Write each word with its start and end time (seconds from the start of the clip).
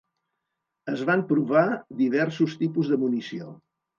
Es 0.93 1.03
van 1.09 1.21
provar 1.33 1.63
diversos 2.01 2.57
tipus 2.65 2.93
de 2.95 3.01
munició. 3.05 3.53